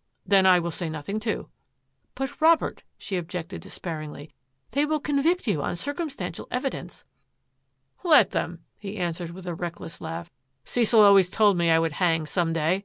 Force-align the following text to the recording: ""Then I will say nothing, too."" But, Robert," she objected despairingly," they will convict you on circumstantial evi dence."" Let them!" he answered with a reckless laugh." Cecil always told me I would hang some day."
""Then 0.26 0.46
I 0.46 0.58
will 0.58 0.72
say 0.72 0.90
nothing, 0.90 1.20
too."" 1.20 1.48
But, 2.16 2.40
Robert," 2.40 2.82
she 2.98 3.16
objected 3.16 3.60
despairingly," 3.62 4.34
they 4.72 4.84
will 4.84 4.98
convict 4.98 5.46
you 5.46 5.62
on 5.62 5.76
circumstantial 5.76 6.48
evi 6.50 6.70
dence."" 6.70 7.04
Let 8.14 8.32
them!" 8.32 8.64
he 8.80 8.96
answered 8.96 9.30
with 9.30 9.46
a 9.46 9.54
reckless 9.54 10.00
laugh." 10.00 10.28
Cecil 10.64 11.02
always 11.02 11.30
told 11.30 11.56
me 11.56 11.70
I 11.70 11.78
would 11.78 11.92
hang 11.92 12.26
some 12.26 12.52
day." 12.52 12.84